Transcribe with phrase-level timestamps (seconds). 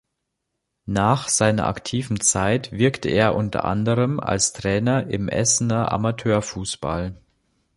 [0.87, 7.21] Nach seiner aktiven Zeit wirkte er unter anderem als Trainer im Essener Amateurfußball.